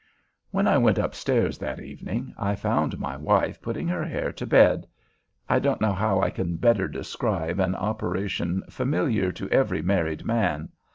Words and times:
When 0.49 0.67
I 0.67 0.79
went 0.79 0.97
upstairs 0.97 1.59
that 1.59 1.79
evening, 1.79 2.33
I 2.35 2.55
found 2.55 2.97
my 2.97 3.15
wife 3.17 3.61
putting 3.61 3.87
her 3.89 4.03
hair 4.03 4.31
to 4.33 4.47
bed—I 4.47 5.59
don't 5.59 5.79
know 5.79 5.93
how 5.93 6.21
I 6.21 6.31
can 6.31 6.55
better 6.57 6.87
describe 6.87 7.59
an 7.59 7.75
operation 7.75 8.63
familiar 8.67 9.31
to 9.33 9.47
every 9.51 9.83
married 9.83 10.25
man. 10.25 10.69